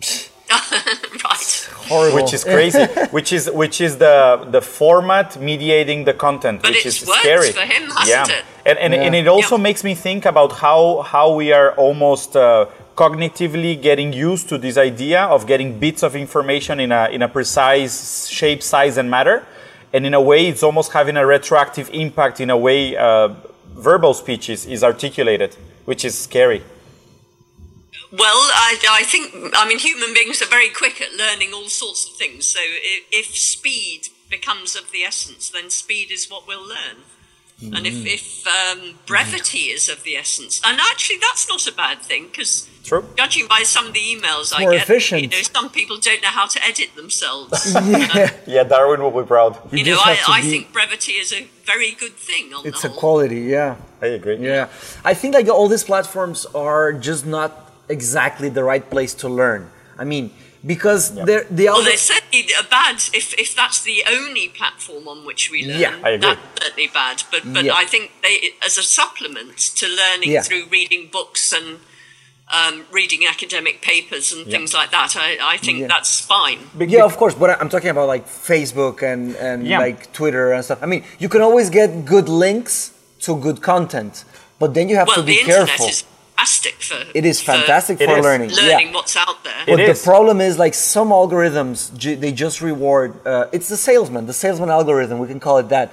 [0.00, 0.30] right.
[1.92, 2.16] horrible.
[2.18, 2.84] which is crazy.
[3.16, 4.16] Which is which is the
[4.56, 7.50] the format mediating the content But which it's is scary.
[7.58, 8.36] for him, hasn't yeah.
[8.38, 8.44] it?
[8.68, 9.68] and and, and it also Yeah.
[9.68, 10.80] makes me think about how
[11.14, 12.42] how we are almost uh,
[13.02, 17.28] cognitively getting used to this idea of getting bits of information in a in a
[17.38, 17.94] precise
[18.38, 19.36] shape size and matter.
[19.94, 23.28] And in a way it's almost having a retroactive impact in a way uh,
[23.88, 25.50] verbal speech is, is articulated
[25.90, 26.60] which is scary
[28.12, 32.08] Well, I, I think, I mean, human beings are very quick at learning all sorts
[32.08, 32.46] of things.
[32.46, 37.04] So if, if speed becomes of the essence, then speed is what we'll learn.
[37.64, 42.00] And if, if um, brevity is of the essence, and actually that's not a bad
[42.00, 42.68] thing because
[43.16, 45.22] judging by some of the emails I more get, efficient.
[45.22, 47.72] you know, some people don't know how to edit themselves.
[48.46, 51.92] yeah darwin will be proud you know, I, I be- think brevity is a very
[51.92, 53.76] good thing on It's the a quality, yeah.
[54.00, 54.68] i agree Yeah,
[55.04, 59.70] I think like all these platforms are just not exactly the right place to learn.
[59.98, 60.30] I mean,
[60.64, 65.24] because they're they Well, all they're certainly bad if, if that's the only platform on
[65.26, 65.80] which we learn.
[65.80, 66.28] Yeah, I agree.
[66.28, 67.22] That's certainly bad.
[67.32, 67.74] But but Yeah.
[67.74, 70.42] I think they as a supplement to learning Yeah.
[70.42, 71.78] through reading books and
[72.52, 75.86] um, reading academic papers and things like that, I, I think Yeah.
[75.88, 76.58] that's fine.
[76.74, 77.34] But yeah, of course.
[77.34, 79.78] But I'm talking about like Facebook and and Yeah.
[79.78, 80.78] like Twitter and stuff.
[80.82, 84.24] I mean, you can always get good links to good content,
[84.58, 85.86] but then you have Well, to the be internet careful.
[85.88, 86.04] is
[86.36, 88.24] fantastic for it is fantastic It for is.
[88.24, 88.50] learning.
[88.50, 88.94] learning yeah.
[88.94, 89.60] what's out there.
[89.62, 90.02] It But the is.
[90.04, 91.90] problem is like some algorithms,
[92.20, 93.14] they just reward.
[93.26, 95.18] Uh, it's the salesman, the salesman algorithm.
[95.18, 95.88] We can call it that,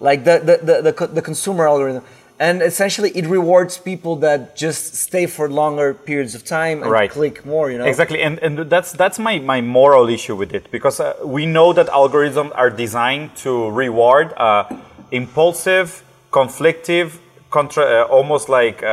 [0.00, 2.02] like the the, the the co- the consumer algorithm,
[2.38, 7.10] and essentially it rewards people that just stay for longer periods of time and Right.
[7.10, 7.70] click more.
[7.70, 11.14] You know, Exactly, and, and that's that's my, my moral issue with it because uh,
[11.24, 14.64] we know that algorithms are designed to reward uh,
[15.10, 17.08] impulsive, conflictive,
[17.58, 18.92] contra- uh, almost like uh,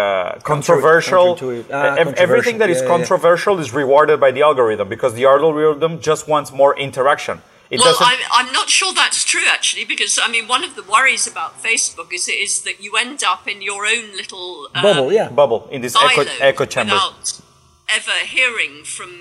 [0.54, 1.26] controversial.
[1.36, 1.66] counterintuitive.
[1.74, 3.54] Ah, uh, ev- everything that is controversial.
[3.54, 3.74] Yeah, yeah, yeah.
[3.74, 7.36] is rewarded by the algorithm because the algorithm just wants more interaction.
[7.74, 8.08] It Well, doesn't.
[8.12, 11.52] I'm, I'm not sure that's true actually, because I mean, one of the worries about
[11.68, 15.08] Facebook is is that you end up in your own little um, bubble.
[15.20, 16.94] Yeah, bubble in this echo, echo chamber.
[16.94, 17.42] without
[17.98, 19.12] ever hearing from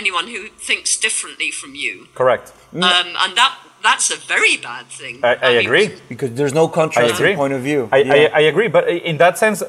[0.00, 1.94] anyone who thinks differently from you.
[2.14, 2.46] Correct.
[2.72, 2.82] Um,
[3.22, 3.52] and that
[3.86, 5.14] that's a very bad thing.
[5.22, 5.88] I, I mean, agree.
[6.08, 7.88] because there's no I contrasting point of view.
[7.92, 8.14] I, Yeah.
[8.14, 9.62] I, I agree, but in that sense,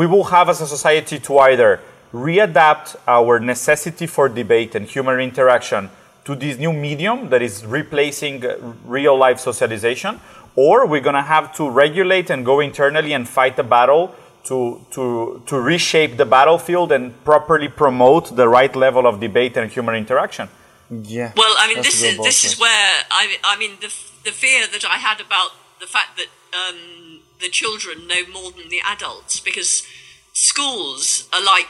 [0.00, 1.70] we will have as a society to either
[2.12, 5.90] readapt our necessity for debate and human interaction
[6.24, 10.20] to this new medium that is replacing uh, real life socialization,
[10.56, 14.84] or we're going to have to regulate and go internally and fight the battle to,
[14.90, 19.94] to, to reshape the battlefield and properly promote the right level of debate and human
[19.94, 20.48] interaction.
[20.90, 21.32] Yeah.
[21.36, 23.92] Well, I mean, this is this is where I I mean the
[24.24, 25.50] the fear that I had about
[25.80, 29.86] the fact that um, the children know more than the adults because
[30.32, 31.68] schools are like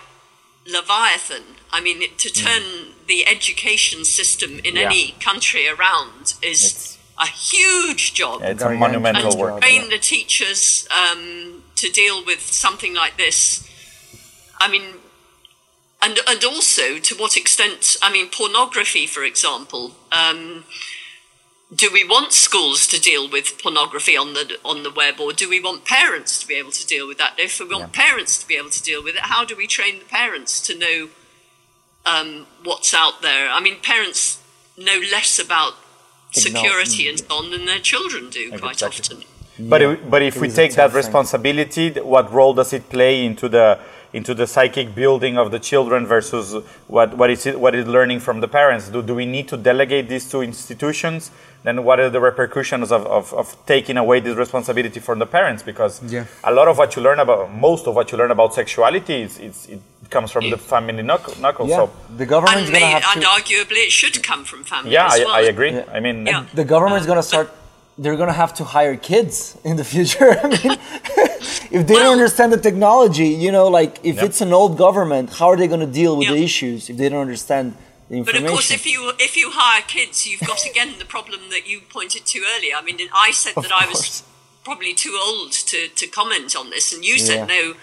[0.67, 1.45] Leviathan.
[1.73, 4.87] I mean, it- to turn the education system in Yeah.
[4.87, 6.65] any country around is.
[6.65, 8.41] It's- a huge job.
[8.43, 9.39] It's a monumental job.
[9.39, 9.61] work.
[9.61, 13.69] train the teachers um, to deal with something like this.
[14.59, 14.95] I mean,
[16.03, 17.97] and and also to what extent?
[18.03, 19.93] I mean, pornography, for example.
[20.13, 20.65] Um,
[21.73, 25.49] do we want schools to deal with pornography on the on the web, or do
[25.49, 27.35] we want parents to be able to deal with that?
[27.39, 30.01] If we want parents to be able to deal with it, how do we train
[30.01, 31.09] the parents to know
[32.05, 33.49] um, what's out there?
[33.49, 34.43] I mean, parents
[34.77, 35.75] know less about
[36.33, 39.17] security and so on than their children do quite Exactly.
[39.17, 39.69] often.
[39.69, 40.97] But if, but if we take that thing.
[40.97, 43.79] responsibility, what role does it play into the
[44.13, 46.55] into the psychic building of the children versus
[46.89, 48.89] what what is it what is learning from the parents?
[48.89, 51.31] Do, do we need to delegate these to institutions?
[51.63, 55.63] Then what are the repercussions of, of, of taking away this responsibility from the parents?
[55.63, 56.25] Because Yeah.
[56.43, 59.39] a lot of what you learn about most of what you learn about sexuality is,
[59.39, 61.69] is it comes from the family knuckle, knuckle.
[61.69, 63.29] Yeah, So the government's and, gonna have and to.
[63.29, 65.35] arguably it should come from family yeah, as I, well.
[65.35, 65.73] I agree.
[65.73, 65.85] Yeah.
[65.93, 66.47] I mean, Yeah.
[66.55, 67.53] the government's um, gonna start.
[67.99, 70.31] They're gonna have to hire kids in the future.
[70.43, 70.79] I mean,
[71.79, 74.25] if they don't understand the technology, you know, like if Yeah.
[74.27, 77.21] it's an old government, how are they gonna deal with the issues if they don't
[77.21, 77.75] understand
[78.09, 78.45] the information?
[78.45, 81.69] But of course, if you if you hire kids, you've got again the problem that
[81.69, 82.75] you pointed to earlier.
[82.77, 84.23] I mean, I said Of that I was
[84.65, 87.25] probably too old to, to comment on this, and you Yeah.
[87.29, 87.75] said no,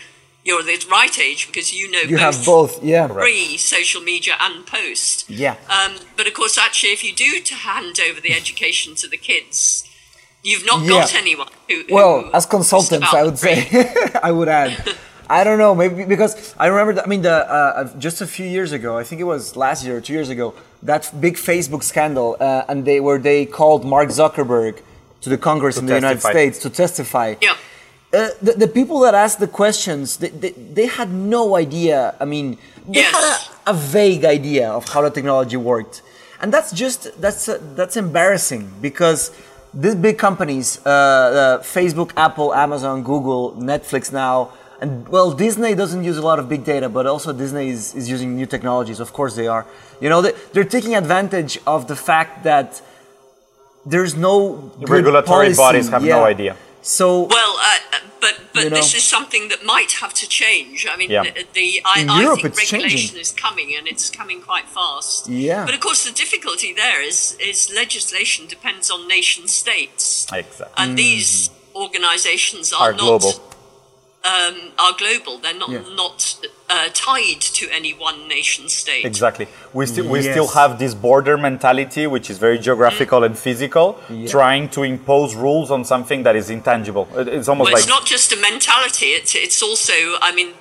[0.44, 4.36] you're the right age because you know you both, have both, yeah, pre social media
[4.40, 5.30] and post.
[5.30, 5.56] yeah.
[5.70, 9.18] Um, but of course, actually, if you do to hand over the education to the
[9.18, 9.84] kids,
[10.50, 10.90] you've not Yeah.
[11.02, 11.76] got anyone who.
[11.88, 13.56] who Well, as consultants, I would say,
[14.30, 14.72] I would add.
[15.40, 16.34] I don't know, maybe because
[16.64, 16.94] I remember.
[16.96, 19.42] That, I mean, the uh, uh, just a few years ago, I think it was
[19.66, 20.48] last year or two years ago,
[20.92, 24.74] that big Facebook scandal, uh, and they where they called Mark Zuckerberg
[25.24, 26.22] to the Congress To in the United.
[26.34, 27.28] States to testify.
[27.42, 27.56] Yeah.
[28.14, 31.98] Uh, the, the people that asked the questions, they, they, they had no idea.
[32.24, 32.48] I mean,
[32.88, 33.14] they Yes.
[33.16, 33.26] had
[33.68, 35.96] a, a vague idea of how the technology worked,
[36.42, 39.20] and that's just that's uh, that's embarrassing because
[39.78, 46.04] these big companies, uh, uh, Facebook, Apple, Amazon, Google, Netflix now, and well, Disney doesn't
[46.04, 49.00] use a lot of big data, but also Disney is, is using new technologies.
[49.00, 49.66] Of course, they are.
[50.02, 52.82] You know, they, they're taking advantage of the fact that
[53.86, 55.58] there's no regulatory policy.
[55.58, 56.56] bodies have no idea.
[56.82, 60.88] So Well, uh, but but You this is something that might have to change.
[60.90, 61.24] I mean, Yeah.
[61.24, 63.20] the, the I, I Europe, think regulation changing.
[63.20, 65.28] is coming, and it's coming quite fast.
[65.28, 65.66] Yeah.
[65.66, 70.66] But of course, the difficulty there is is legislation depends on nation states, Exactly.
[70.78, 73.34] and these organisations are, Are not global.
[74.24, 75.38] Um, are global.
[75.40, 75.96] They're not Yeah.
[75.96, 76.38] not
[76.70, 79.06] uh, tied to any one nation state.
[79.06, 79.48] Exactly.
[79.74, 84.70] We, sti- we still have this border mentality, which is very geographical and physical, trying
[84.70, 87.08] to impose rules on something that is intangible.
[87.16, 89.08] It's almost Well, like it's not just a mentality.
[89.08, 90.54] It's it's also, I mean,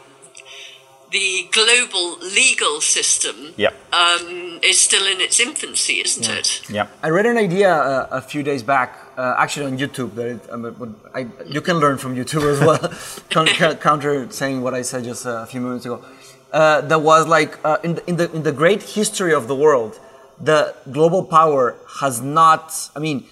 [1.10, 6.62] the global legal system yeah, um, is still in its infancy, isn't it?
[6.68, 6.88] yeah.
[7.02, 10.14] I read an idea uh, a few days back, uh, actually on YouTube.
[10.14, 13.76] That it, um, but I, you can learn from YouTube as well.
[13.76, 16.04] Counter saying what I said just a few minutes ago.
[16.52, 19.54] Uh, that was like uh, in, the, in the in the great history of the
[19.54, 19.98] world,
[20.40, 22.90] the global power has not.
[22.94, 23.26] I mean,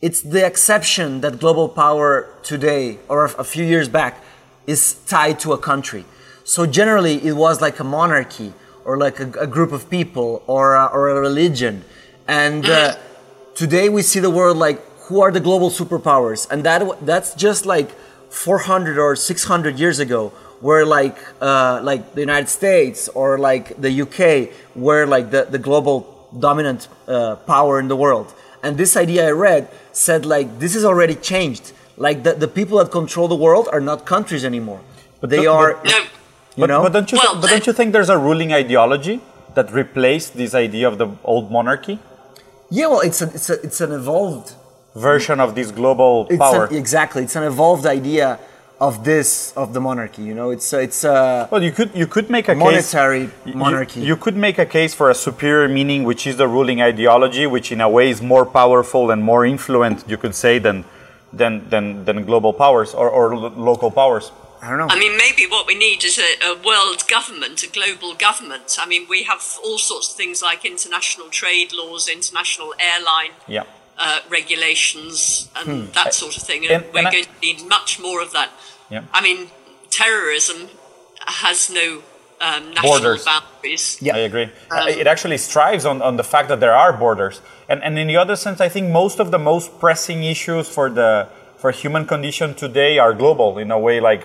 [0.00, 4.22] it's the exception that global power today or a few years back
[4.66, 6.04] is tied to a country.
[6.44, 8.52] So generally, it was like a monarchy
[8.84, 11.84] or like a, a group of people or a, or a religion.
[12.28, 12.96] And uh,
[13.54, 17.66] today we see the world like who are the global superpowers, and that that's just
[17.66, 17.90] like
[18.30, 20.28] 400 or 600 years ago,
[20.60, 25.58] where like uh, like the United States or like the UK were like the, the
[25.58, 25.96] global
[26.38, 28.34] dominant uh, power in the world.
[28.62, 31.72] And this idea I read said like this is already changed.
[31.96, 34.80] Like the, the people that control the world are not countries anymore.
[35.20, 36.08] But they are, but- No, you
[36.62, 36.82] But, know.
[36.82, 37.18] but don't you?
[37.18, 39.20] Well, but don't you think there's a ruling ideology
[39.54, 41.98] that replaced this idea of the old monarchy
[42.68, 44.55] yeah, well, it's a, it's a, it's an evolved
[44.96, 46.66] version of this global It's power?
[46.66, 47.22] an, exactly.
[47.24, 48.38] It's an evolved idea
[48.78, 50.22] of this of the monarchy.
[50.22, 53.32] You know, it's uh, it's a well, you could you could make a monetary case,
[53.46, 54.00] you- monarchy.
[54.00, 57.72] You, could make a case for a superior meaning, which is the ruling ideology, which
[57.72, 60.84] in a way is more powerful and more influent, you could say, than
[61.32, 64.30] than than, than global powers or, or lo- local powers.
[64.62, 64.88] I don't know.
[64.90, 68.76] I mean, maybe what we need is a, a world government, a global government.
[68.80, 73.64] I mean, we have all sorts of things like international trade laws, international airline Yeah.
[73.98, 76.64] Uh, regulations, and that sort of thing.
[76.66, 78.50] And, And- we're and I- going to need much more of that.
[78.90, 79.02] Yeah.
[79.12, 79.48] I mean,
[79.90, 80.68] terrorism
[81.26, 82.02] has no
[82.40, 83.24] um, national Borders.
[83.24, 83.98] boundaries.
[84.00, 84.14] Yeah.
[84.14, 84.48] I agree.
[84.70, 87.40] Uh, it actually strives on, on the fact that there are borders.
[87.68, 90.88] And, and in the other sense, I think most of the most pressing issues for
[90.90, 94.22] the for human condition today are global in a way like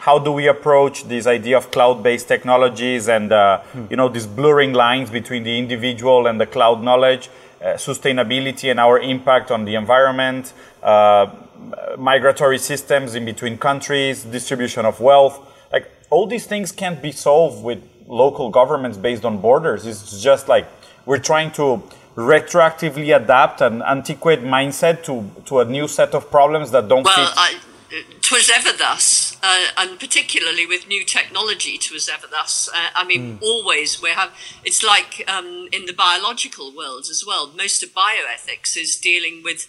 [0.00, 4.72] how do we approach this idea of cloud-based technologies and uh, you know these blurring
[4.72, 7.30] lines between the individual and the cloud knowledge
[7.62, 10.52] sustainability and our impact on the environment,
[10.82, 11.30] uh,
[11.98, 15.40] migratory systems in between countries, distribution of wealth.
[15.72, 19.86] Like all these things can't be solved with local governments based on borders.
[19.86, 20.66] It's just like
[21.06, 21.82] we're trying to
[22.16, 27.26] retroactively adapt an antiquated mindset to, to a new set of problems that don't well,
[27.26, 27.34] fit.
[27.36, 27.56] I,
[28.20, 32.68] twas ever thus, uh, and particularly with new technology, twas ever thus.
[32.68, 33.42] Uh, I mean, mm.
[33.42, 34.30] always we have.
[34.64, 37.48] It's like um, in the biological world as well.
[37.48, 39.66] Most of bioethics is dealing with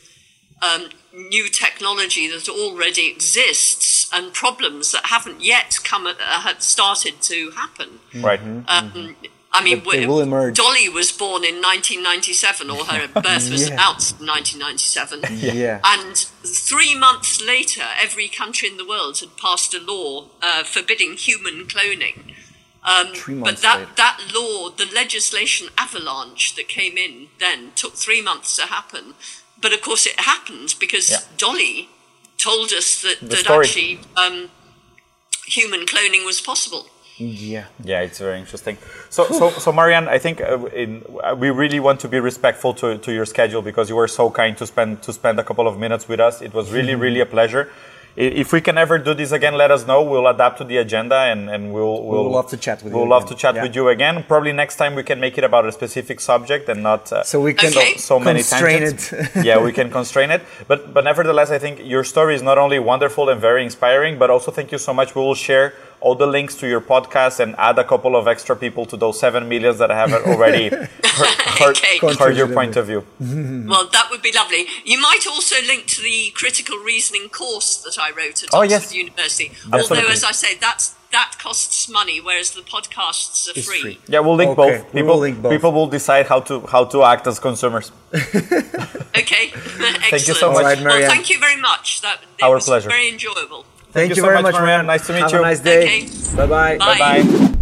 [0.62, 7.22] um, new technology that already exists and problems that haven't yet come uh, have started
[7.24, 8.00] to happen.
[8.16, 8.40] Right.
[8.40, 9.26] Um, mm-hmm.
[9.56, 9.84] I mean,
[10.54, 13.76] Dolly was born in 1997, or her birth was yeah.
[13.76, 15.22] announced in 1997.
[15.56, 15.80] Yeah.
[15.84, 21.14] And three months later, every country in the world had passed a law uh, forbidding
[21.14, 22.34] human cloning.
[22.84, 23.92] Um, but that, later.
[23.96, 29.14] that law, the legislation avalanche that came in then, took three months to happen.
[29.62, 31.20] But of course, it happened because yeah.
[31.38, 31.90] Dolly
[32.38, 34.50] told us that, that actually um,
[35.46, 36.88] human cloning was possible.
[37.18, 38.78] Yeah, yeah, it's very interesting.
[39.10, 42.74] So, so, so, Marianne, I think uh, in, uh, we really want to be respectful
[42.76, 45.68] to, to your schedule because you were so kind to spend to spend a couple
[45.68, 46.42] of minutes with us.
[46.42, 47.70] It was really, really a pleasure.
[48.16, 50.04] If we can ever do this again, let us know.
[50.04, 53.04] We'll adapt to the agenda and, and we'll, we'll, we'll love to chat with we'll
[53.04, 53.10] you.
[53.10, 53.64] We'll love to chat yeah.
[53.64, 54.24] with you again.
[54.28, 57.42] Probably next time we can make it about a specific subject and not uh, so
[57.42, 57.94] we can okay.
[57.94, 59.12] so, so many tangents.
[59.12, 59.44] it.
[59.44, 60.44] yeah, we can constrain it.
[60.68, 64.30] But but nevertheless, I think your story is not only wonderful and very inspiring, but
[64.30, 65.16] also thank you so much.
[65.16, 68.56] We will share all the links to your podcast and add a couple of extra
[68.58, 72.16] people to those seven millions that I have already heard, heard, okay.
[72.20, 73.06] heard your point of view.
[73.20, 74.68] well, that would be lovely.
[74.84, 78.70] You might also link to the critical reasoning course that I wrote at oh, Oxford
[78.70, 78.94] yes.
[78.94, 79.52] University.
[79.72, 79.98] Absolutely.
[80.00, 83.82] Although, as I say, that's that costs money, whereas the podcasts are free.
[83.82, 84.00] free.
[84.08, 84.80] Yeah, we'll link okay.
[84.80, 84.92] both.
[84.92, 85.52] People, will link both.
[85.52, 87.92] people will decide how to how to act as consumers.
[88.14, 89.44] okay,
[90.10, 90.64] thank you so much.
[90.64, 92.02] Right, well, thank you very much.
[92.02, 92.90] That Our pleasure.
[92.90, 93.66] Very enjoyable.
[93.94, 94.88] Thank, Thank you, you, very much, Marianne.
[94.88, 95.38] Nice to meet Have you.
[95.38, 95.84] Have a nice day.
[95.84, 96.36] Okay.
[96.36, 96.78] Bye-bye.
[96.80, 97.54] Bye bye.